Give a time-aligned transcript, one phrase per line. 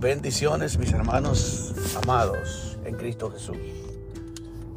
[0.00, 3.56] Bendiciones mis hermanos amados en Cristo Jesús.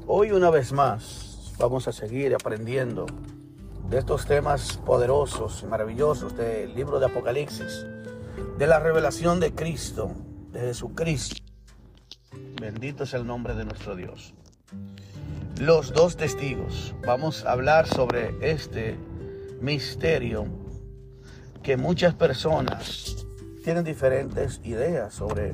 [0.08, 3.06] Hoy una vez más vamos a seguir aprendiendo
[3.88, 7.86] de estos temas poderosos y maravillosos del libro de Apocalipsis,
[8.58, 10.12] de la revelación de Cristo,
[10.54, 11.36] de Jesucristo.
[12.60, 14.34] Bendito es el nombre de nuestro Dios.
[15.60, 16.96] Los dos testigos.
[17.06, 18.98] Vamos a hablar sobre este
[19.62, 20.48] misterio
[21.62, 23.21] que muchas personas
[23.64, 25.54] tienen diferentes ideas sobre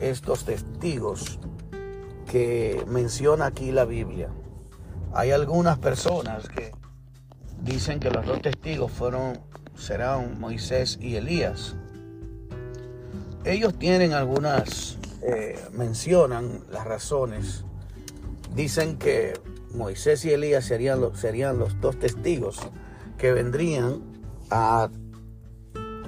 [0.00, 1.38] estos testigos
[2.30, 4.28] que menciona aquí la Biblia.
[5.12, 6.72] Hay algunas personas que
[7.62, 9.38] dicen que los dos testigos fueron
[9.76, 11.76] serán Moisés y Elías.
[13.44, 17.64] Ellos tienen algunas eh, mencionan las razones.
[18.54, 19.34] Dicen que
[19.74, 22.60] Moisés y Elías serían, serían los dos testigos
[23.18, 24.02] que vendrían
[24.50, 24.88] a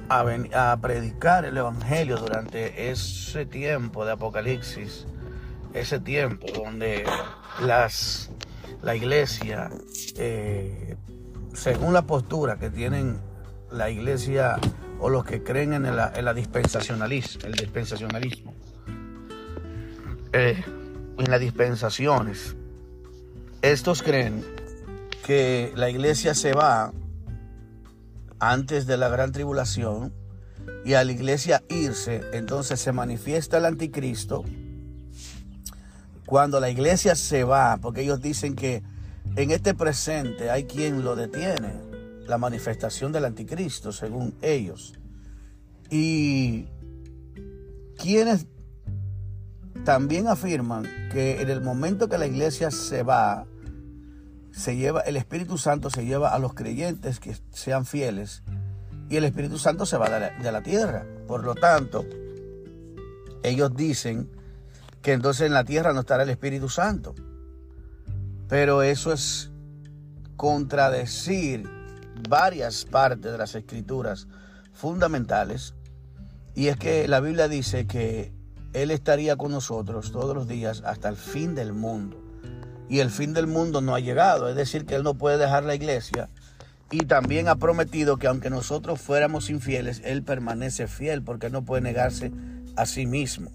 [0.09, 5.07] a, predicar el Evangelio durante ese tiempo de Apocalipsis,
[5.75, 7.05] ese tiempo donde
[7.61, 8.31] las,
[8.83, 9.71] la iglesia,
[10.17, 10.97] eh,
[11.53, 13.19] según la postura que tienen
[13.71, 14.59] la iglesia
[14.99, 18.55] o los que creen en, la, en la dispensacionalismo, el dispensacionalismo,
[20.33, 20.63] eh,
[21.19, 22.57] en las dispensaciones,
[23.61, 24.45] estos creen
[25.25, 26.93] que la iglesia se va
[28.41, 30.13] antes de la gran tribulación
[30.85, 34.45] y a la iglesia irse, entonces se manifiesta el anticristo.
[36.27, 38.83] Cuando la iglesia se va, porque ellos dicen que
[39.37, 41.73] en este presente hay quien lo detiene,
[42.27, 44.95] la manifestación del anticristo, según ellos.
[45.91, 46.67] Y
[47.97, 48.47] quienes
[49.85, 53.47] también afirman que en el momento que la iglesia se va,
[54.59, 58.43] se lleva, el Espíritu Santo se lleva a los creyentes que sean fieles
[59.09, 61.07] y el Espíritu Santo se va de la, tierra.
[61.29, 62.05] Por lo tanto,
[63.45, 64.29] ellos dicen
[65.01, 67.15] que entonces en la tierra no estará el Espíritu Santo.
[68.49, 69.51] Pero eso es
[70.37, 71.71] contradecir
[72.29, 74.27] varias partes de las escrituras
[74.73, 75.75] fundamentales.
[76.57, 78.35] Y es que la Biblia dice que
[78.73, 82.28] Él estaría con nosotros todos los días hasta el fin del mundo
[82.89, 84.49] y el fin del mundo no ha llegado.
[84.49, 86.29] Es decir, que Él no puede dejar la iglesia.
[86.91, 91.83] Y también ha prometido que aunque nosotros fuéramos infieles, Él permanece fiel porque no puede
[91.83, 92.33] negarse
[92.77, 93.51] a sí mismo.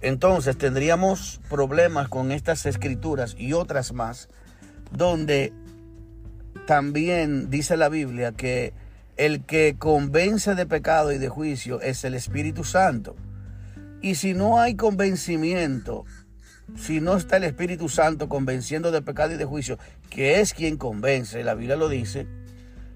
[0.00, 4.28] Entonces tendríamos problemas con estas escrituras y otras más,
[4.92, 5.52] donde
[6.66, 8.74] también dice la Biblia que
[9.16, 13.16] el que convence de pecado y de juicio es el Espíritu Santo.
[14.00, 16.04] Y si no hay convencimiento
[16.76, 19.78] si no está el Espíritu Santo convenciendo de pecado y de juicio,
[20.10, 22.26] que es quien convence, la Biblia lo dice,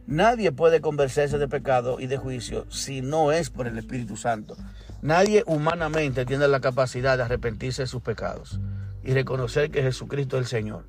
[0.07, 4.57] nadie puede convencerse de pecado y de juicio si no es por el Espíritu Santo.
[5.01, 8.61] Nadie humanamente tiene la capacidad de arrepentirse de sus pecados
[9.03, 10.85] y reconocer que Jesucristo es el Señor.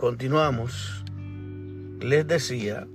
[0.00, 1.04] Continuamos.
[2.00, 2.86] Les decía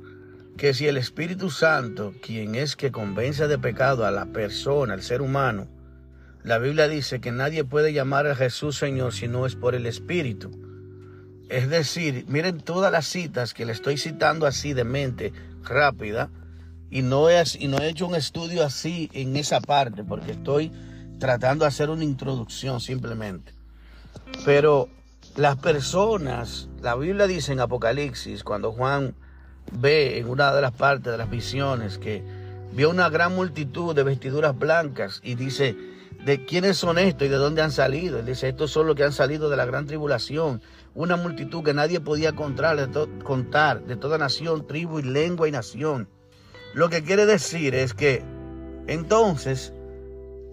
[0.57, 5.03] que si el Espíritu Santo, quien es que convence de pecado a la persona, al
[5.03, 5.67] ser humano,
[6.41, 9.85] la Biblia dice que nadie puede llamar a Jesús Señor si no es por el
[9.85, 10.49] Espíritu.
[11.47, 16.31] Es decir, miren todas las citas que le estoy citando así de mente rápida
[16.89, 20.71] y no, y no he hecho un estudio así en esa parte porque estoy
[21.19, 23.53] tratando de hacer una introducción simplemente.
[24.43, 24.89] Pero
[25.35, 29.15] las personas, la Biblia dice en Apocalipsis, cuando Juan
[29.71, 32.23] ve en una de las partes de las visiones que
[32.73, 35.75] vio una gran multitud de vestiduras blancas y dice,
[36.25, 38.19] ¿de quiénes son estos y de dónde han salido?
[38.19, 40.61] Él dice, estos son los que han salido de la gran tribulación,
[40.93, 45.51] una multitud que nadie podía contar de, contar, de toda nación, tribu y lengua y
[45.51, 46.07] nación.
[46.75, 48.21] Lo que quiere decir es que
[48.85, 49.73] entonces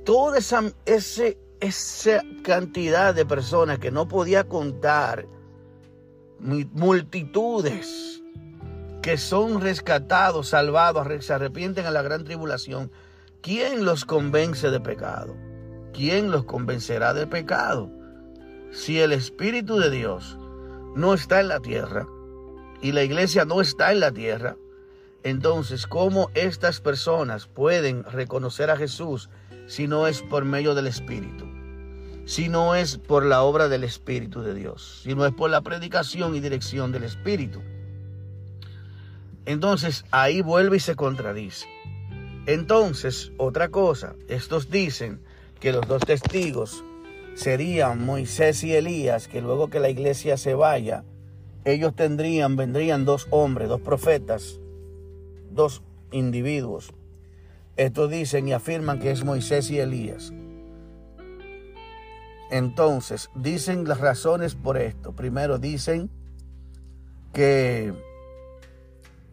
[0.06, 5.26] todo esa, esa cantidad de personas que no podía contar,
[6.42, 8.22] multitudes
[9.02, 12.90] que son rescatados, salvados, se arrepienten en la gran tribulación,
[13.40, 15.36] ¿quién los convence de pecado?
[15.92, 17.90] ¿Quién los convencerá de pecado?
[18.70, 20.38] Si el Espíritu de Dios
[20.94, 22.06] no está en la tierra
[22.80, 24.56] y la iglesia no está en la tierra,
[25.24, 29.30] entonces, ¿cómo estas personas pueden reconocer a Jesús
[29.66, 31.51] si no es por medio del Espíritu?
[32.24, 35.60] Si no es por la obra del Espíritu de Dios, si no es por la
[35.60, 37.60] predicación y dirección del Espíritu.
[39.44, 41.66] Entonces ahí vuelve y se contradice.
[42.46, 45.20] Entonces, otra cosa, estos dicen
[45.60, 46.84] que los dos testigos
[47.34, 51.04] serían Moisés y Elías, que luego que la iglesia se vaya,
[51.64, 54.60] ellos tendrían, vendrían dos hombres, dos profetas,
[55.50, 56.92] dos individuos.
[57.76, 60.32] Estos dicen y afirman que es Moisés y Elías.
[62.52, 65.12] Entonces, dicen las razones por esto.
[65.12, 66.10] Primero dicen
[67.32, 67.94] que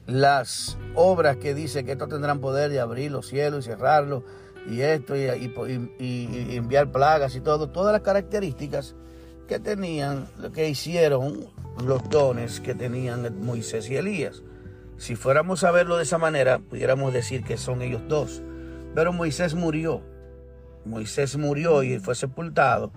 [0.07, 4.23] las obras que dice que estos tendrán poder de abrir los cielos y cerrarlos
[4.69, 5.27] y esto y,
[6.55, 8.95] enviar plagas y todo, todas las características
[9.49, 11.45] que tenían, que hicieron
[11.83, 14.43] los dones que tenían Moisés y Elías.
[14.95, 18.41] Si fuéramos a verlo de esa manera, pudiéramos decir que son ellos dos.
[18.95, 20.03] Pero Moisés murió.
[20.89, 22.91] Moisés murió y fue sepultado.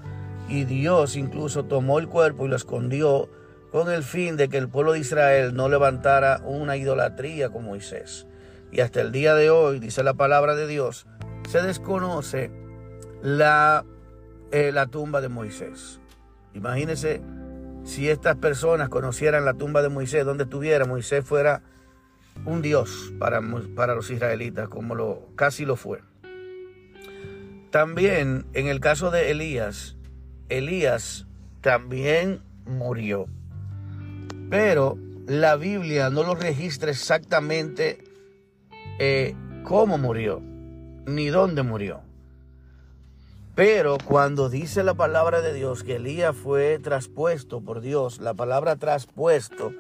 [0.48, 3.28] Y Dios incluso tomó el cuerpo y lo escondió
[3.70, 8.26] con el fin de que el pueblo de Israel no levantara una idolatría con Moisés.
[8.70, 11.06] Y hasta el día de hoy, dice la palabra de Dios,
[11.48, 12.50] se desconoce
[13.22, 13.84] la,
[14.50, 16.00] eh, la tumba de Moisés.
[16.54, 17.22] Imagínense
[17.84, 21.62] si estas personas conocieran la tumba de Moisés, donde estuviera, Moisés fuera
[22.44, 23.40] un Dios para,
[23.74, 26.00] para los israelitas, como lo, casi lo fue.
[27.72, 29.96] También en el caso de Elías,
[30.50, 31.26] Elías
[31.62, 33.28] también murió.
[34.50, 38.04] Pero la Biblia no lo registra exactamente
[38.98, 39.34] eh,
[39.64, 40.42] cómo murió,
[41.06, 42.02] ni dónde murió.
[43.54, 48.76] Pero cuando dice la palabra de Dios que Elías fue traspuesto por Dios, la palabra
[48.76, 49.72] traspuesto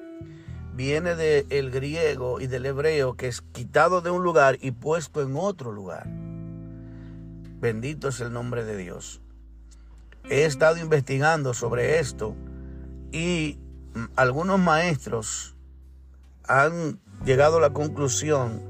[0.74, 5.36] viene del griego y del hebreo que es quitado de un lugar y puesto en
[5.36, 6.21] otro lugar.
[7.62, 9.20] Bendito es el nombre de Dios.
[10.28, 12.34] He estado investigando sobre esto
[13.12, 13.56] y
[14.16, 15.54] algunos maestros
[16.48, 18.60] han llegado a la conclusión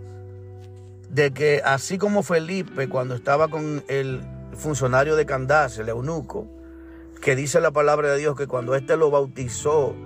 [1.08, 4.20] de que así como Felipe cuando estaba con el
[4.52, 6.46] funcionario de Candace, el eunuco,
[7.22, 9.96] que dice la palabra de Dios que cuando éste lo bautizó,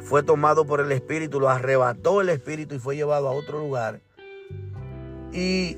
[0.00, 4.00] fue tomado por el Espíritu, lo arrebató el Espíritu y fue llevado a otro lugar.
[5.32, 5.76] Y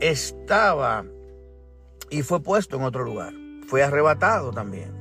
[0.00, 1.04] estaba
[2.14, 3.34] y fue puesto en otro lugar.
[3.66, 4.94] Fue arrebatado también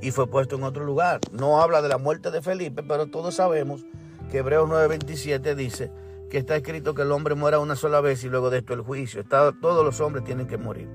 [0.00, 1.18] y fue puesto en otro lugar.
[1.32, 3.84] No habla de la muerte de Felipe, pero todos sabemos
[4.30, 5.90] que Hebreos 9:27 dice
[6.30, 8.82] que está escrito que el hombre muera una sola vez y luego de esto el
[8.82, 9.24] juicio.
[9.24, 10.88] todos los hombres tienen que morir.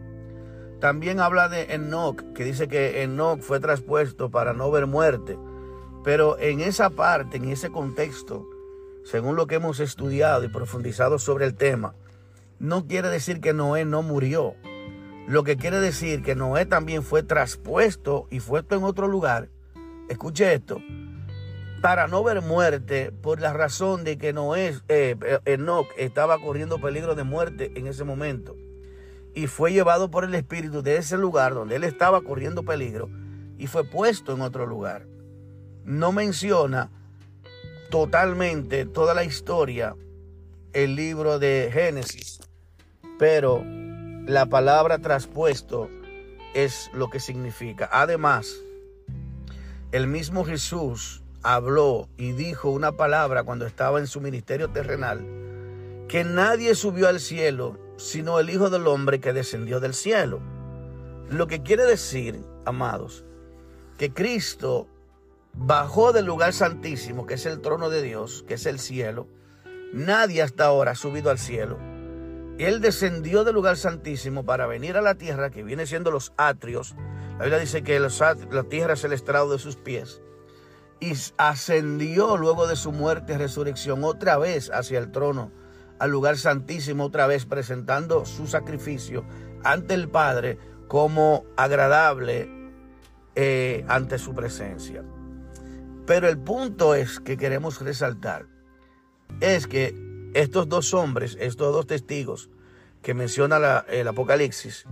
[0.79, 5.37] También habla de Enoch, que dice que Enoch fue traspuesto para no ver muerte.
[6.05, 8.47] Pero en esa parte, en ese contexto,
[9.03, 11.95] según lo que hemos estudiado y profundizado sobre el tema,
[12.59, 14.55] no quiere decir que Noé no murió.
[15.27, 19.49] Lo que quiere decir que Noé también fue traspuesto y fue en otro lugar.
[20.09, 20.79] Escuche esto.
[21.81, 27.15] Para no ver muerte, por la razón de que Noé, eh, Enoch estaba corriendo peligro
[27.15, 28.55] de muerte en ese momento.
[29.33, 33.09] Y fue llevado por el Espíritu de ese lugar donde él estaba corriendo peligro
[33.57, 35.05] y fue puesto en otro lugar
[35.85, 36.89] no menciona
[37.89, 39.95] totalmente toda la historia
[40.73, 42.39] el libro de Génesis,
[43.17, 43.63] pero
[44.25, 45.89] la palabra traspuesto
[46.53, 47.89] es lo que significa.
[47.91, 48.55] Además,
[49.91, 55.25] el mismo Jesús habló y dijo una palabra cuando estaba en su ministerio terrenal,
[56.07, 60.41] que nadie subió al cielo sino el Hijo del Hombre que descendió del cielo.
[61.29, 63.23] Lo que quiere decir, amados,
[63.97, 64.87] que Cristo
[65.53, 69.27] bajó del lugar santísimo, que es el trono de Dios, que es el cielo.
[69.93, 71.77] Nadie hasta ahora ha subido al cielo.
[72.57, 76.95] Él descendió del lugar santísimo para venir a la tierra, que viene siendo los atrios.
[77.37, 80.21] La Biblia dice que la tierra es el estrado de sus pies.
[81.01, 85.51] Y ascendió luego de su muerte y resurrección otra vez hacia el trono,
[85.99, 89.25] al lugar santísimo, otra vez presentando su sacrificio
[89.63, 90.57] ante el Padre
[90.87, 92.49] como agradable
[93.35, 95.03] eh, ante su presencia.
[96.05, 98.45] Pero el punto es que queremos resaltar
[99.41, 100.04] es que
[100.35, 102.49] estos dos hombres, estos dos testigos
[103.01, 104.85] que menciona el Apocalipsis,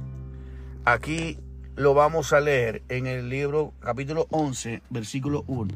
[0.86, 1.38] aquí
[1.76, 5.74] lo vamos a leer en el libro capítulo 11, versículo 1.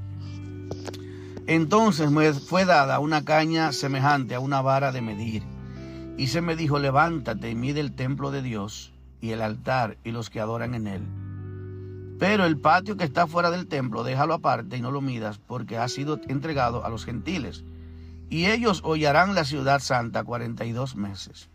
[1.48, 5.44] Entonces me fue dada una caña semejante a una vara de medir,
[6.18, 10.12] y se me dijo, levántate y mide el templo de Dios y el altar y
[10.12, 11.02] los que adoran en él
[12.20, 15.78] pero el patio que está fuera del templo, déjalo aparte y no lo midas, porque
[15.78, 17.64] ha sido entregado a los gentiles.
[18.30, 21.50] Y ellos hollarán la ciudad santa 42 meses.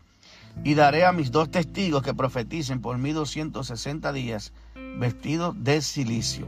[0.63, 4.53] Y daré a mis dos testigos que profeticen por mí 260 días,
[4.97, 6.47] vestidos de silicio.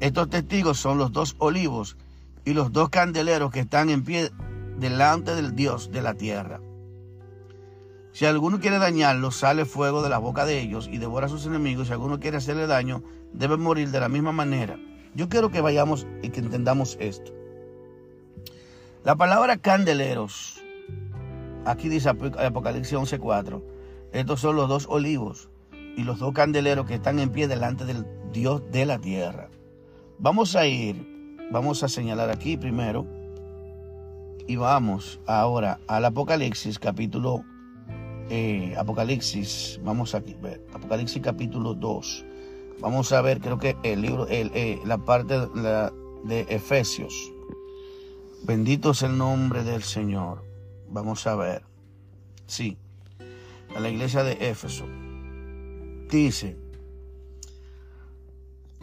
[0.00, 1.96] Estos testigos son los dos olivos
[2.44, 4.30] y los dos candeleros que están en pie
[4.78, 6.60] delante del Dios de la tierra.
[8.12, 11.46] Si alguno quiere dañarlos, sale fuego de la boca de ellos y devora a sus
[11.46, 11.86] enemigos.
[11.86, 14.78] Si alguno quiere hacerle daño, debe morir de la misma manera.
[15.14, 17.39] Yo quiero que vayamos y que entendamos esto.
[19.02, 20.62] La palabra candeleros,
[21.64, 23.62] aquí dice Apocalipsis 11:4,
[24.12, 25.48] estos son los dos olivos
[25.96, 29.48] y los dos candeleros que están en pie delante del Dios de la tierra.
[30.18, 33.06] Vamos a ir, vamos a señalar aquí primero
[34.46, 37.42] y vamos ahora al Apocalipsis capítulo
[38.28, 42.26] eh, Apocalipsis, vamos aquí, ver, Apocalipsis capítulo 2.
[42.80, 47.29] Vamos a ver, creo que el libro, el, eh, la parte de Efesios.
[48.42, 50.44] Bendito es el nombre del Señor.
[50.88, 51.62] Vamos a ver.
[52.46, 52.78] Sí.
[53.76, 54.86] A la iglesia de Éfeso.
[56.10, 56.56] Dice.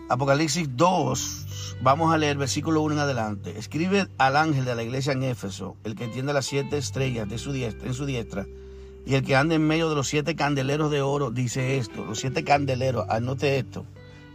[0.10, 3.60] Apocalipsis 2, vamos a leer versículo 1 en adelante.
[3.60, 7.38] Escribe al ángel de la iglesia en Éfeso, el que tiene las siete estrellas de
[7.38, 8.46] su diestra, en su diestra,
[9.06, 12.20] y el que anda en medio de los siete candeleros de oro, dice esto, los
[12.20, 13.86] siete candeleros, anote esto,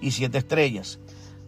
[0.03, 0.99] y siete estrellas.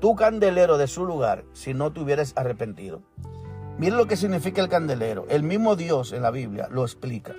[0.00, 3.02] tu candelero de su lugar si no te hubieras arrepentido.
[3.78, 5.26] Mire lo que significa el candelero.
[5.28, 7.34] El mismo Dios en la Biblia lo explica.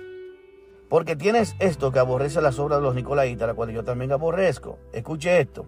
[0.88, 4.78] Porque tienes esto que aborrece las obras de los Nicolaitas, la cual yo también aborrezco.
[4.92, 5.66] Escuche esto.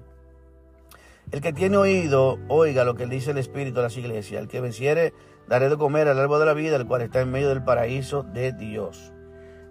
[1.30, 4.42] El que tiene oído, oiga lo que dice el Espíritu de las iglesias.
[4.42, 5.12] El que venciere,
[5.46, 8.22] daré de comer al árbol de la vida, el cual está en medio del paraíso
[8.22, 9.12] de Dios.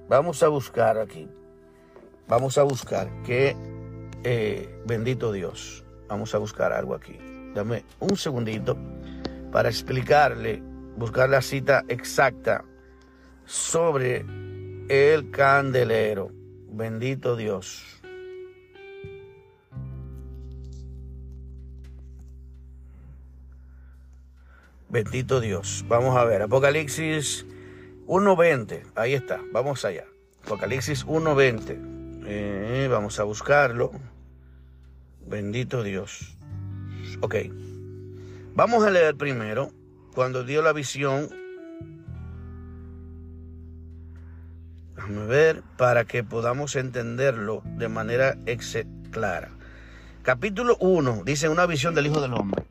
[0.08, 1.28] Vamos a buscar aquí.
[2.28, 3.56] Vamos a buscar que,
[4.24, 7.18] eh, bendito Dios, Vamos a buscar algo aquí.
[7.56, 8.78] Dame un segundito
[9.50, 10.62] para explicarle,
[10.98, 12.66] buscar la cita exacta
[13.46, 14.26] sobre
[14.90, 16.30] el candelero.
[16.68, 18.02] Bendito Dios.
[24.90, 25.86] Bendito Dios.
[25.88, 26.42] Vamos a ver.
[26.42, 27.46] Apocalipsis
[28.08, 28.84] 1.20.
[28.96, 29.40] Ahí está.
[29.54, 30.04] Vamos allá.
[30.44, 32.24] Apocalipsis 1.20.
[32.26, 33.92] Eh, vamos a buscarlo.
[35.32, 36.38] Bendito Dios.
[37.22, 37.36] Ok.
[38.54, 39.72] Vamos a leer primero
[40.14, 41.30] cuando dio la visión.
[44.94, 48.38] Déjame ver para que podamos entenderlo de manera
[49.10, 49.52] clara.
[50.22, 52.66] Capítulo 1 dice una visión del Hijo del Hombre.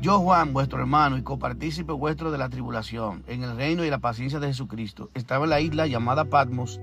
[0.00, 4.00] Yo, Juan, vuestro hermano y copartícipe vuestro de la tribulación, en el reino y la
[4.00, 6.80] paciencia de Jesucristo, estaba en la isla llamada Patmos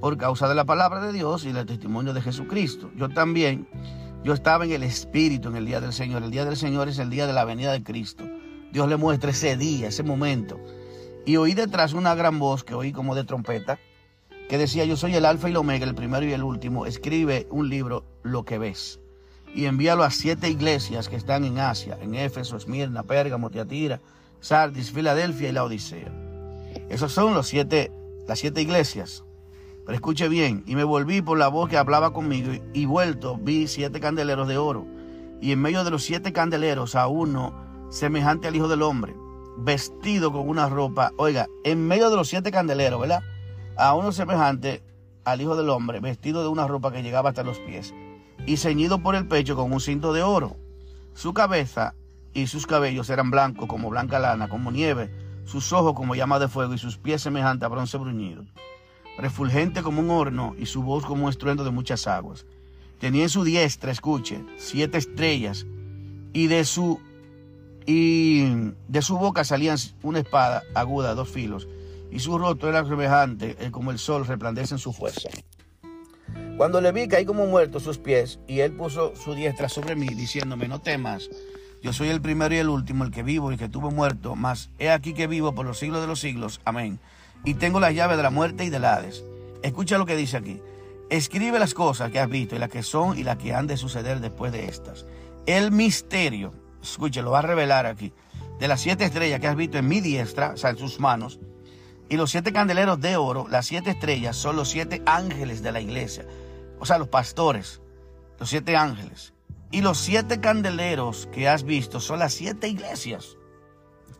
[0.00, 2.90] por causa de la palabra de Dios y el testimonio de Jesucristo.
[2.96, 3.68] Yo también
[4.24, 6.22] yo estaba en el Espíritu en el día del Señor.
[6.22, 8.24] El día del Señor es el día de la venida de Cristo.
[8.72, 10.58] Dios le muestra ese día, ese momento.
[11.26, 13.78] Y oí detrás una gran voz que oí como de trompeta,
[14.48, 16.86] que decía, yo soy el alfa y el omega, el primero y el último.
[16.86, 18.98] Escribe un libro, lo que ves.
[19.54, 24.00] Y envíalo a siete iglesias que están en Asia, en Éfeso, Esmirna, Pérgamo, Tiatira,
[24.40, 26.10] Sardis, Filadelfia y la Odisea.
[26.88, 27.92] Esos son los siete,
[28.26, 29.22] las siete iglesias.
[29.84, 33.66] Pero escuche bien, y me volví por la voz que hablaba conmigo, y vuelto vi
[33.66, 34.86] siete candeleros de oro,
[35.42, 37.54] y en medio de los siete candeleros a uno
[37.90, 39.14] semejante al Hijo del Hombre,
[39.58, 43.22] vestido con una ropa, oiga, en medio de los siete candeleros, ¿verdad?
[43.76, 44.82] A uno semejante
[45.24, 47.94] al Hijo del Hombre, vestido de una ropa que llegaba hasta los pies,
[48.46, 50.56] y ceñido por el pecho con un cinto de oro.
[51.12, 51.94] Su cabeza
[52.32, 55.14] y sus cabellos eran blancos como blanca lana, como nieve,
[55.44, 58.44] sus ojos como llama de fuego y sus pies semejantes a bronce bruñido
[59.18, 62.46] refulgente como un horno y su voz como un estruendo de muchas aguas.
[62.98, 65.66] Tenía en su diestra, escuche, siete estrellas
[66.32, 67.00] y de su
[67.86, 68.46] y
[68.88, 71.68] de su boca salían una espada aguda, dos filos,
[72.10, 75.28] y su rostro era semejante eh, como el sol resplandece en su fuerza.
[76.56, 80.06] Cuando le vi caí como muerto sus pies, y él puso su diestra sobre mí,
[80.06, 81.28] diciéndome, no temas,
[81.82, 84.34] yo soy el primero y el último, el que vivo y el que tuvo muerto,
[84.34, 86.62] mas he aquí que vivo por los siglos de los siglos.
[86.64, 86.98] Amén
[87.44, 89.24] y tengo las llaves de la muerte y del Hades.
[89.62, 90.60] Escucha lo que dice aquí.
[91.10, 93.76] Escribe las cosas que has visto y las que son y las que han de
[93.76, 95.06] suceder después de estas.
[95.46, 98.12] El misterio, escuche, lo va a revelar aquí,
[98.58, 101.38] de las siete estrellas que has visto en mi diestra, o sea, en sus manos,
[102.08, 105.80] y los siete candeleros de oro, las siete estrellas son los siete ángeles de la
[105.80, 106.26] iglesia,
[106.78, 107.80] o sea, los pastores,
[108.38, 109.32] los siete ángeles.
[109.70, 113.36] Y los siete candeleros que has visto son las siete iglesias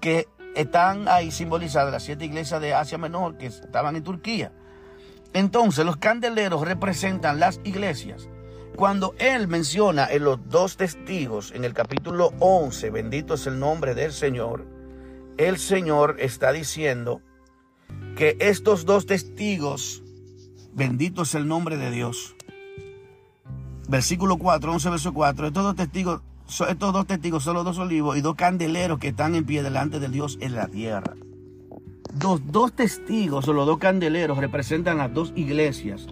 [0.01, 4.53] que están ahí simbolizadas las siete iglesias de Asia Menor que estaban en Turquía.
[5.33, 8.29] Entonces los candeleros representan las iglesias.
[8.77, 13.95] Cuando él menciona en los dos testigos en el capítulo 11, bendito es el nombre
[13.95, 14.67] del Señor,
[15.37, 17.21] el Señor está diciendo
[18.17, 20.03] que estos dos testigos,
[20.73, 22.35] bendito es el nombre de Dios,
[23.89, 26.23] versículo 4, 11 verso 4, estos dos testigos,
[26.61, 29.99] estos dos testigos son los dos olivos y dos candeleros que están en pie delante
[29.99, 31.15] de Dios en la tierra.
[32.21, 36.07] Los dos testigos o los dos candeleros representan las dos iglesias.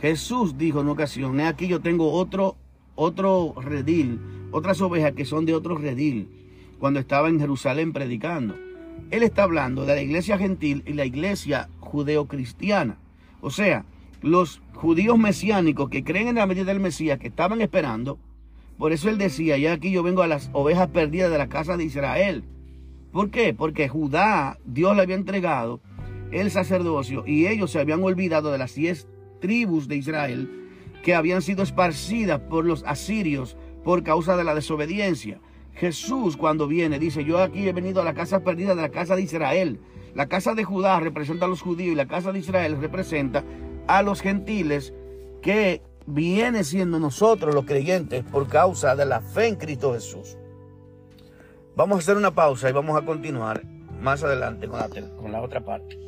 [0.00, 2.56] Jesús dijo en ocasión, aquí yo tengo otro,
[2.94, 4.20] otro redil,
[4.52, 6.28] otras ovejas que son de otro redil,
[6.78, 8.54] cuando estaba en Jerusalén predicando.
[9.10, 12.98] Él está hablando de la iglesia gentil y la iglesia judeocristiana.
[13.40, 13.84] O sea,
[14.22, 18.18] los judíos mesiánicos que creen en la medida del Mesías, que estaban esperando.
[18.78, 21.76] Por eso él decía, ya aquí yo vengo a las ovejas perdidas de la casa
[21.76, 22.44] de Israel.
[23.12, 23.52] ¿Por qué?
[23.52, 25.80] Porque Judá, Dios le había entregado
[26.30, 29.08] el sacerdocio y ellos se habían olvidado de las diez
[29.40, 30.68] tribus de Israel
[31.02, 35.40] que habían sido esparcidas por los asirios por causa de la desobediencia.
[35.74, 39.16] Jesús cuando viene dice, yo aquí he venido a la casa perdida de la casa
[39.16, 39.80] de Israel.
[40.14, 43.44] La casa de Judá representa a los judíos y la casa de Israel representa
[43.86, 44.92] a los gentiles
[45.40, 50.36] que viene siendo nosotros los creyentes por causa de la fe en Cristo Jesús.
[51.76, 53.62] Vamos a hacer una pausa y vamos a continuar
[54.00, 55.98] más adelante con la, con la otra parte.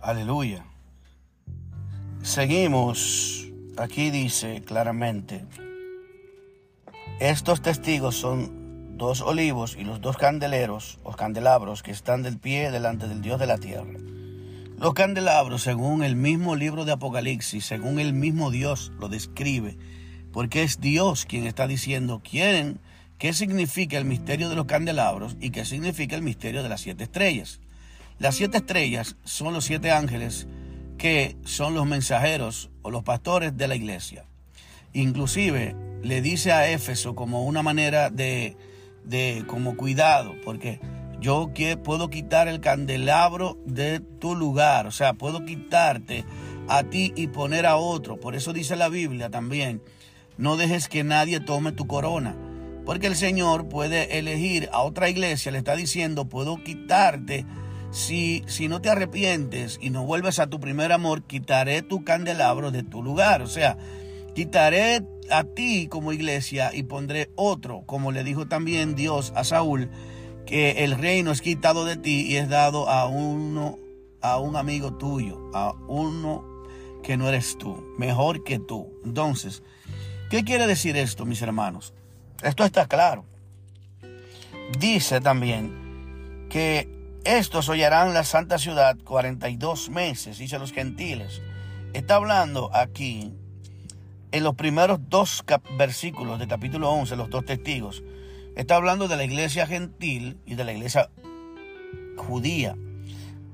[0.00, 0.64] Aleluya.
[2.22, 3.48] Seguimos.
[3.78, 5.44] Aquí dice claramente,
[7.20, 12.70] estos testigos son dos olivos y los dos candeleros o candelabros que están del pie
[12.70, 13.98] delante del Dios de la tierra.
[14.78, 19.78] Los candelabros, según el mismo libro de Apocalipsis, según el mismo Dios lo describe,
[20.30, 22.80] porque es Dios quien está diciendo, quieren
[23.16, 27.04] qué significa el misterio de los candelabros y qué significa el misterio de las siete
[27.04, 27.60] estrellas.
[28.18, 30.46] Las siete estrellas son los siete ángeles
[30.98, 34.26] que son los mensajeros o los pastores de la iglesia.
[34.92, 35.74] Inclusive
[36.06, 38.56] le dice a Éfeso como una manera de,
[39.04, 40.80] de como cuidado, porque
[41.20, 46.24] yo que puedo quitar el candelabro de tu lugar, o sea, puedo quitarte
[46.68, 48.20] a ti y poner a otro.
[48.20, 49.82] Por eso dice la Biblia también,
[50.38, 52.36] no dejes que nadie tome tu corona,
[52.84, 57.44] porque el Señor puede elegir a otra iglesia, le está diciendo, puedo quitarte
[57.90, 62.70] si, si no te arrepientes y no vuelves a tu primer amor, quitaré tu candelabro
[62.70, 63.42] de tu lugar.
[63.42, 63.76] O sea,
[64.36, 69.90] quitaré a ti como iglesia y pondré otro, como le dijo también Dios a Saúl,
[70.44, 73.78] que el reino es quitado de ti y es dado a uno,
[74.20, 76.44] a un amigo tuyo, a uno
[77.02, 78.92] que no eres tú, mejor que tú.
[79.06, 79.62] Entonces,
[80.28, 81.94] ¿qué quiere decir esto, mis hermanos?
[82.42, 83.24] Esto está claro.
[84.78, 86.90] Dice también que
[87.24, 91.40] estos hollarán la santa ciudad 42 meses, dice los gentiles.
[91.94, 93.32] Está hablando aquí,
[94.36, 95.42] en los primeros dos
[95.78, 98.04] versículos del capítulo 11, los dos testigos,
[98.54, 101.08] está hablando de la iglesia gentil y de la iglesia
[102.18, 102.76] judía,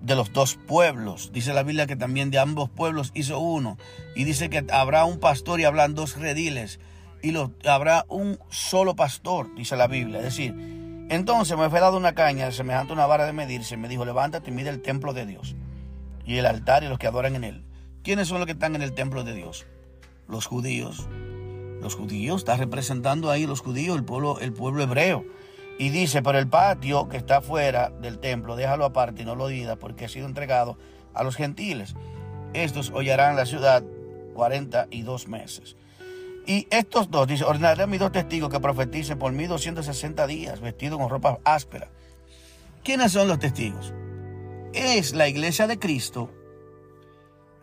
[0.00, 1.30] de los dos pueblos.
[1.32, 3.78] Dice la Biblia que también de ambos pueblos hizo uno.
[4.16, 6.80] Y dice que habrá un pastor y habrán dos rediles.
[7.22, 7.32] Y
[7.68, 10.18] habrá un solo pastor, dice la Biblia.
[10.18, 10.52] Es decir,
[11.08, 13.76] entonces me fue dado una caña semejante a una vara de medirse.
[13.76, 15.54] Me dijo, levántate y mide el templo de Dios.
[16.24, 17.64] Y el altar y los que adoran en él.
[18.02, 19.64] ¿Quiénes son los que están en el templo de Dios?
[20.28, 21.08] Los judíos.
[21.80, 25.24] Los judíos, está representando ahí los judíos, el pueblo, el pueblo hebreo.
[25.78, 29.48] Y dice, pero el patio que está fuera del templo, déjalo aparte y no lo
[29.48, 30.78] diga, porque ha sido entregado
[31.12, 31.94] a los gentiles.
[32.52, 33.82] Estos hollarán la ciudad
[34.34, 35.76] 42 meses.
[36.46, 40.60] Y estos dos, dice, ordenaré a mis dos testigos que profeticen por mí 260 días,
[40.60, 41.88] vestidos con ropa áspera.
[42.82, 43.92] ¿Quiénes son los testigos?
[44.72, 46.30] Es la iglesia de Cristo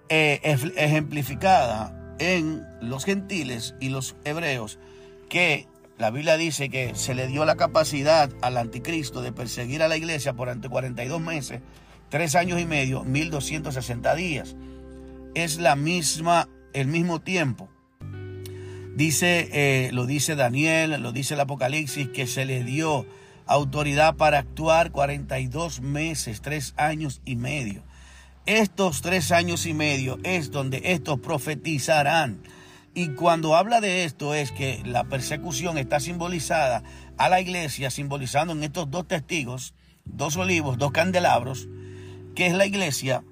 [0.08, 4.79] eh, ejemplificada en los gentiles y los hebreos,
[5.29, 9.88] que la Biblia dice que se le dio la capacidad al anticristo de perseguir a
[9.88, 11.62] la iglesia por ante 42 meses,
[12.10, 14.55] tres años y medio, 1260 días.
[15.34, 17.69] Es la misma, el mismo tiempo
[18.99, 23.05] Dice, eh, lo dice Daniel, lo dice el Apocalipsis, que se le dio
[23.45, 27.82] autoridad para actuar 42 meses, tres años y medio.
[28.45, 32.41] Estos tres años y medio es donde estos profetizarán.
[32.93, 36.84] Y cuando habla de esto es que la persecución está simbolizada
[37.17, 39.73] a la iglesia, simbolizando en estos dos testigos,
[40.06, 41.67] dos olivos, dos candelabros,
[42.36, 43.23] que es la iglesia,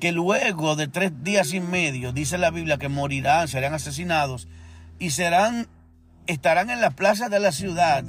[0.00, 4.48] que luego de tres días y medio, dice la Biblia, que morirán, serán asesinados
[4.98, 5.68] y serán
[6.26, 8.04] estarán en las plazas de la ciudad,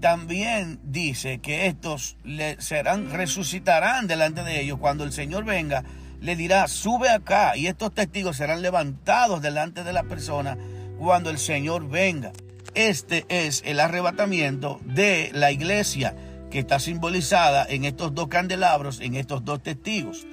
[0.00, 4.78] también dice que estos le serán, resucitarán delante de ellos.
[4.78, 5.84] Cuando el Señor venga,
[6.20, 7.56] le dirá, sube acá.
[7.56, 10.58] Y estos testigos serán levantados delante de la persona
[10.98, 12.32] cuando el Señor venga.
[12.74, 16.14] Este es el arrebatamiento de la iglesia
[16.50, 20.26] que está simbolizada en estos dos candelabros, en estos dos testigos.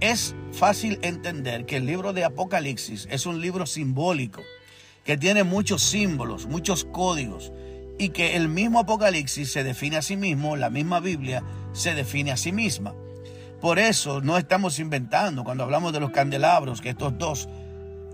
[0.00, 4.40] Es fácil entender que el libro de Apocalipsis es un libro simbólico,
[5.04, 7.52] que tiene muchos símbolos, muchos códigos,
[8.00, 12.32] y que el mismo Apocalipsis se define a sí mismo, la misma Biblia se define
[12.32, 12.94] a sí misma.
[13.60, 17.50] Por eso no estamos inventando cuando hablamos de los candelabros, que estos dos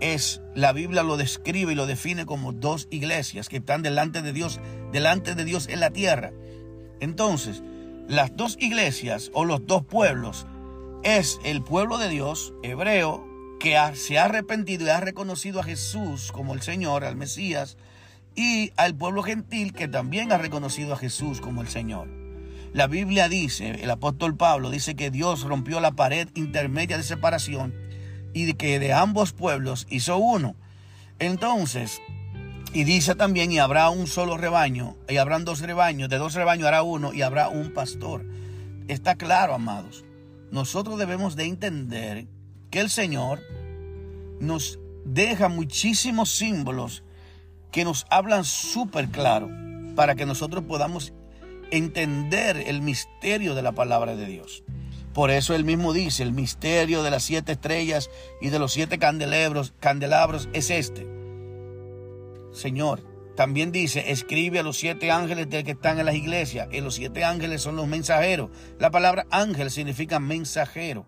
[0.01, 4.33] es, la Biblia lo describe y lo define como dos iglesias que están delante de
[4.33, 4.59] Dios,
[4.91, 6.33] delante de Dios en la tierra.
[6.99, 7.63] Entonces,
[8.09, 10.45] las dos iglesias o los dos pueblos
[11.03, 13.25] es el pueblo de Dios hebreo
[13.61, 17.77] que se ha arrepentido y ha reconocido a Jesús como el Señor, al Mesías,
[18.37, 22.07] y al pueblo gentil que también ha reconocido a Jesús como el Señor.
[22.71, 27.73] La Biblia dice, el apóstol Pablo dice que Dios rompió la pared intermedia de separación
[28.33, 30.55] y que de ambos pueblos hizo uno.
[31.17, 31.99] Entonces,
[32.73, 36.67] y dice también, y habrá un solo rebaño, y habrán dos rebaños, de dos rebaños
[36.67, 38.23] hará uno, y habrá un pastor.
[38.87, 40.05] Está claro, amados.
[40.51, 42.27] Nosotros debemos de entender
[42.69, 43.41] que el Señor
[44.39, 47.03] nos deja muchísimos símbolos
[47.77, 49.51] que nos hablan súper claro
[49.95, 51.13] para que nosotros podamos
[51.69, 54.63] entender el misterio de la palabra de Dios.
[55.13, 58.09] Por eso él mismo dice, el misterio de las siete estrellas
[58.41, 61.07] y de los siete candelabros, candelabros es este.
[62.51, 63.03] Señor,
[63.35, 66.69] también dice, escribe a los siete ángeles que están en las iglesias.
[66.71, 68.49] Y los siete ángeles son los mensajeros.
[68.79, 71.05] La palabra ángel significa mensajero.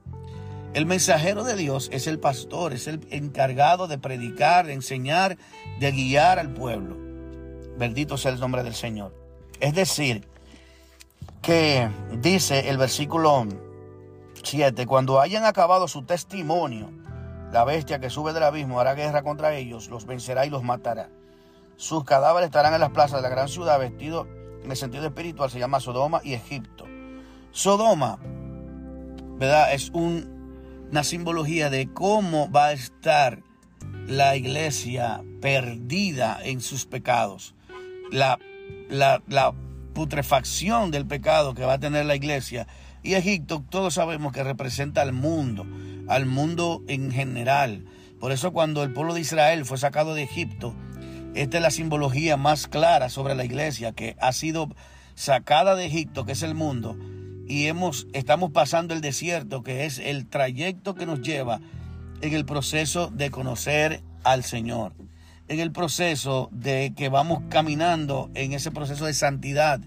[0.73, 5.37] El mensajero de Dios es el pastor, es el encargado de predicar, de enseñar,
[5.79, 6.95] de guiar al pueblo.
[7.77, 9.15] Bendito sea el nombre del Señor.
[9.59, 10.27] Es decir,
[11.41, 11.89] que
[12.21, 13.47] dice el versículo
[14.43, 16.91] 7, cuando hayan acabado su testimonio,
[17.51, 21.09] la bestia que sube del abismo hará guerra contra ellos, los vencerá y los matará.
[21.77, 24.27] Sus cadáveres estarán en las plazas de la gran ciudad vestidos
[24.63, 26.85] en el sentido espiritual, se llama Sodoma y Egipto.
[27.51, 28.19] Sodoma,
[29.39, 29.73] ¿verdad?
[29.73, 30.38] Es un
[30.91, 33.43] una simbología de cómo va a estar
[34.07, 37.55] la iglesia perdida en sus pecados.
[38.11, 38.39] La,
[38.89, 39.53] la,
[39.93, 42.67] putrefacción del pecado que va a tener la iglesia.
[43.03, 45.65] Y Egipto, todos sabemos que representa al mundo,
[46.07, 47.85] al mundo en general.
[48.19, 50.73] Por eso cuando el pueblo de Israel fue sacado de Egipto,
[51.35, 54.69] esta es la simbología más clara sobre la iglesia que ha sido
[55.15, 56.95] sacada de Egipto, que es el mundo,
[57.49, 61.59] y hemos, estamos pasando el desierto, que es el trayecto que nos lleva
[62.21, 64.93] en el proceso de conocer al Señor,
[65.47, 69.81] en el proceso de que vamos caminando en ese proceso de santidad,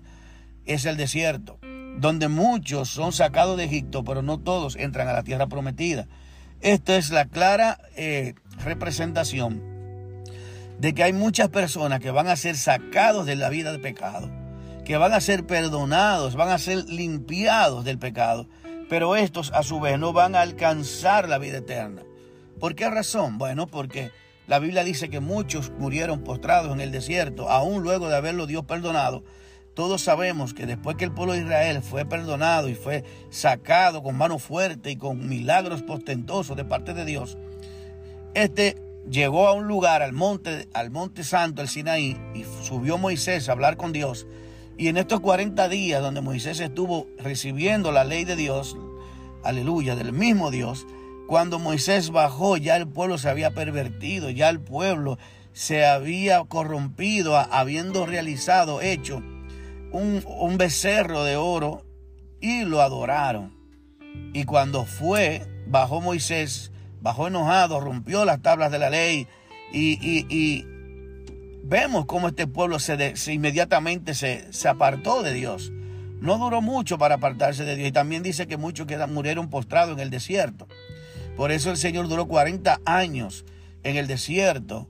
[0.66, 1.60] es el desierto,
[1.98, 6.08] donde muchos son sacados de Egipto, pero no todos entran a la tierra prometida.
[6.62, 9.62] Esta es la clara eh, representación
[10.80, 14.41] de que hay muchas personas que van a ser sacados de la vida de pecado
[14.92, 18.46] que van a ser perdonados, van a ser limpiados del pecado,
[18.90, 22.02] pero estos a su vez no van a alcanzar la vida eterna.
[22.60, 23.38] ¿Por qué razón?
[23.38, 24.10] Bueno, porque
[24.46, 28.66] la Biblia dice que muchos murieron postrados en el desierto, aún luego de haberlo Dios
[28.66, 29.24] perdonado.
[29.72, 34.18] Todos sabemos que después que el pueblo de Israel fue perdonado y fue sacado con
[34.18, 37.38] mano fuerte y con milagros postentosos de parte de Dios,
[38.34, 38.76] este
[39.10, 43.52] llegó a un lugar, al monte, al monte santo, el Sinaí, y subió Moisés a
[43.52, 44.26] hablar con Dios.
[44.76, 48.76] Y en estos 40 días donde Moisés estuvo recibiendo la ley de Dios,
[49.44, 50.86] aleluya, del mismo Dios,
[51.26, 55.18] cuando Moisés bajó ya el pueblo se había pervertido, ya el pueblo
[55.52, 59.22] se había corrompido, habiendo realizado, hecho
[59.92, 61.84] un, un becerro de oro
[62.40, 63.54] y lo adoraron.
[64.32, 69.26] Y cuando fue, bajó Moisés, bajó enojado, rompió las tablas de la ley
[69.72, 70.66] y, y, y
[71.62, 75.72] vemos cómo este pueblo se, inmediatamente se, se, apartó de Dios.
[76.20, 77.88] No duró mucho para apartarse de Dios.
[77.88, 80.68] Y también dice que muchos murieron postrados en el desierto.
[81.36, 83.44] Por eso el Señor duró 40 años
[83.82, 84.88] en el desierto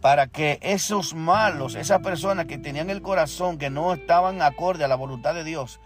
[0.00, 4.88] para que esos malos, esas personas que tenían el corazón, que no estaban acorde a
[4.88, 5.78] la voluntad de Dios,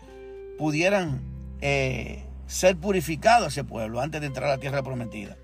[0.56, 1.20] pudieran
[1.60, 5.36] eh, ser purificados ese pueblo antes de entrar a la tierra prometida.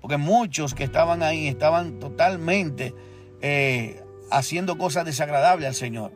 [0.00, 2.94] Porque muchos que estaban ahí estaban totalmente
[3.42, 6.12] eh, haciendo cosas desagradables al Señor.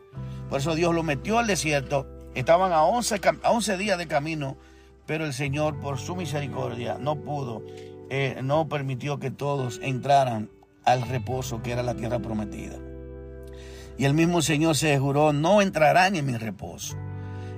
[0.49, 2.07] Por eso Dios lo metió al desierto.
[2.35, 4.57] Estaban a 11, a días de camino,
[5.05, 7.63] pero el Señor, por su misericordia, no pudo,
[8.09, 10.49] eh, no permitió que todos entraran
[10.85, 12.77] al reposo que era la tierra prometida.
[13.97, 16.95] Y el mismo Señor se juró, no entrarán en mi reposo.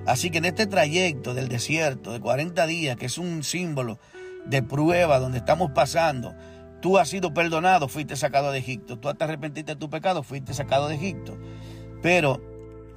[0.05, 3.99] Así que en este trayecto del desierto de 40 días, que es un símbolo
[4.45, 6.33] de prueba donde estamos pasando,
[6.81, 8.97] tú has sido perdonado, fuiste sacado de Egipto.
[8.97, 11.37] Tú te arrepentiste de tu pecado, fuiste sacado de Egipto.
[12.01, 12.41] Pero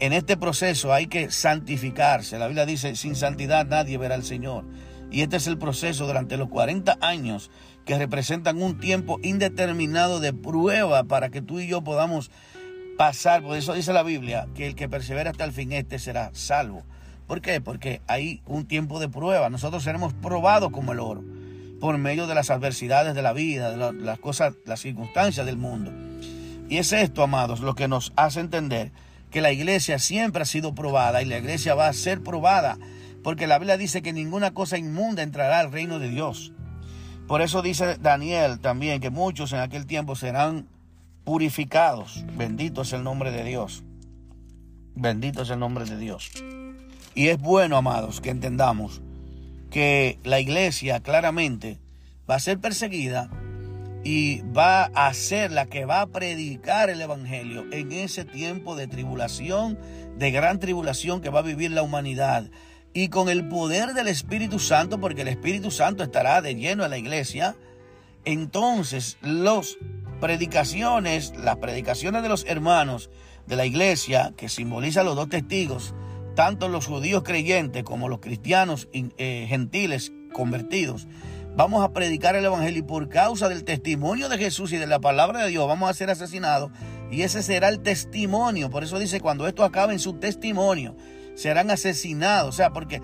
[0.01, 2.39] en este proceso hay que santificarse.
[2.39, 4.65] La Biblia dice, sin santidad nadie verá al Señor.
[5.11, 7.51] Y este es el proceso durante los 40 años
[7.85, 12.31] que representan un tiempo indeterminado de prueba para que tú y yo podamos
[12.97, 13.43] pasar.
[13.43, 16.83] Por eso dice la Biblia que el que persevera hasta el fin, este será salvo.
[17.27, 17.61] ¿Por qué?
[17.61, 19.51] Porque hay un tiempo de prueba.
[19.51, 21.23] Nosotros seremos probados como el oro
[21.81, 25.93] por medio de las adversidades de la vida, de las cosas, las circunstancias del mundo.
[26.69, 28.93] Y es esto, amados, lo que nos hace entender
[29.31, 32.79] que la iglesia siempre ha sido probada y la iglesia va a ser probada,
[33.23, 36.53] porque la Biblia dice que ninguna cosa inmunda entrará al reino de Dios.
[37.27, 40.69] Por eso dice Daniel también que muchos en aquel tiempo serán
[41.25, 42.25] purificados.
[42.37, 43.83] Bendito es el nombre de Dios.
[44.95, 46.31] Bendito es el nombre de Dios.
[47.15, 49.01] Y es bueno, amados, que entendamos
[49.75, 51.81] que la iglesia claramente
[52.31, 53.29] va a ser perseguida
[54.05, 58.87] y va a ser la que va a predicar el Evangelio en ese tiempo de
[58.87, 59.77] tribulación,
[60.17, 62.49] de gran tribulación que va a vivir la humanidad.
[62.93, 66.91] Y con el poder del Espíritu Santo, porque el Espíritu Santo estará de lleno en
[66.91, 67.57] la iglesia,
[68.25, 69.77] entonces las
[70.21, 73.11] predicaciones, las predicaciones de los hermanos
[73.49, 75.97] de la iglesia, que simbolizan los dos testigos,
[76.35, 81.07] tanto los judíos creyentes como los cristianos eh, gentiles convertidos,
[81.57, 85.01] vamos a predicar el Evangelio y por causa del testimonio de Jesús y de la
[85.01, 86.71] palabra de Dios vamos a ser asesinados
[87.11, 88.71] y ese será el testimonio.
[88.71, 90.97] Por eso dice, cuando esto acabe en su testimonio,
[91.37, 92.49] serán asesinados.
[92.49, 93.01] O sea, porque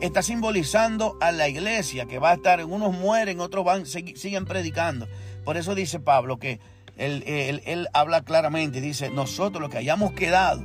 [0.00, 5.08] está simbolizando a la iglesia que va a estar, unos mueren, otros van, siguen predicando.
[5.44, 6.60] Por eso dice Pablo que
[6.96, 10.64] él, él habla claramente, dice, nosotros los que hayamos quedado,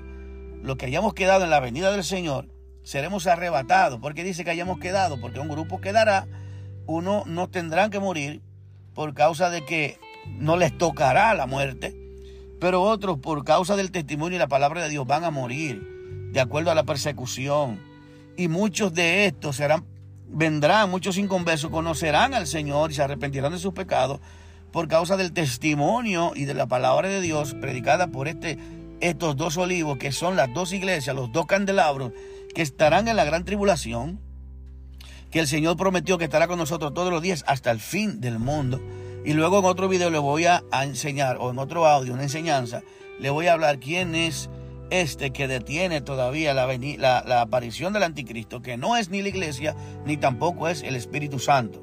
[0.64, 2.48] los que hayamos quedado en la venida del Señor,
[2.84, 4.00] seremos arrebatados.
[4.00, 5.20] ¿Por qué dice que hayamos quedado?
[5.20, 6.26] Porque un grupo quedará,
[6.88, 8.42] uno no tendrán que morir
[8.94, 11.94] por causa de que no les tocará la muerte,
[12.62, 15.86] pero otros por causa del testimonio y la palabra de Dios van a morir
[16.32, 17.82] de acuerdo a la persecución.
[18.38, 19.86] Y muchos de estos serán,
[20.30, 24.22] vendrán, muchos inconversos conocerán al Señor y se arrepentirán de sus pecados
[24.72, 28.58] por causa del testimonio y de la palabra de Dios predicada por este
[29.04, 32.14] estos dos olivos, que son las dos iglesias, los dos candelabros,
[32.56, 34.22] que estarán en la gran tribulación,
[35.30, 38.40] que el Señor prometió que estará con nosotros todos los días hasta el fin del
[38.40, 38.82] mundo.
[39.26, 42.82] Y luego en otro video le voy a, enseñar, o en otro audio, una enseñanza,
[43.20, 44.50] le voy a hablar quién es
[44.90, 49.76] este que detiene todavía la, la, aparición del anticristo, que no es ni la iglesia,
[50.06, 51.82] ni tampoco es el Espíritu Santo.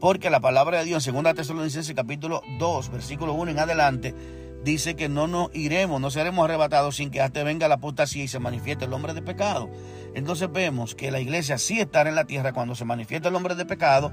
[0.00, 4.14] Porque la palabra de Dios en 2 Tesalonicenses capítulo 2, versículo 1 en adelante,
[4.64, 8.28] dice que no nos iremos, no seremos arrebatados sin que hasta venga la apostasía y
[8.28, 9.70] se manifieste el hombre de pecado.
[10.14, 13.54] Entonces vemos que la iglesia sí estará en la tierra cuando se manifieste el hombre
[13.54, 14.12] de pecado,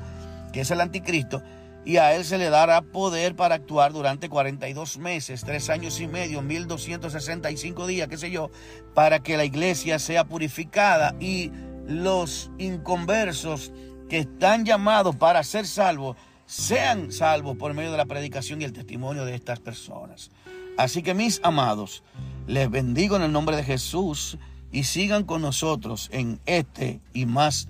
[0.53, 1.41] que es el anticristo,
[1.85, 6.07] y a él se le dará poder para actuar durante 42 meses, tres años y
[6.07, 8.49] medio, 1265 días, qué sé yo,
[8.95, 11.51] para que la iglesia sea purificada y
[11.87, 13.71] los inconversos
[14.09, 18.73] que están llamados para ser salvos sean salvos por medio de la predicación y el
[18.73, 20.31] testimonio de estas personas.
[20.77, 22.03] Así que mis amados,
[22.47, 24.37] les bendigo en el nombre de Jesús
[24.71, 27.69] y sigan con nosotros en este y más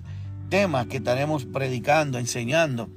[0.50, 2.90] temas que estaremos predicando, enseñando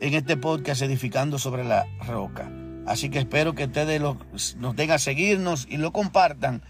[0.00, 2.50] en este podcast edificando sobre la roca.
[2.86, 6.62] Así que espero que ustedes nos den a seguirnos y lo compartan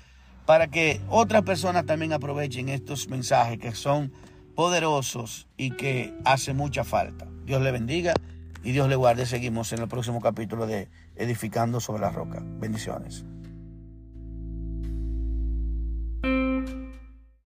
[0.45, 4.13] para que otras personas también aprovechen estos mensajes que son
[4.55, 7.27] poderosos y que hace mucha falta.
[7.45, 8.15] Dios le bendiga
[8.63, 9.27] y Dios le guarde.
[9.27, 12.41] Seguimos en el próximo capítulo de Edificando sobre la Roca.
[12.43, 13.25] Bendiciones.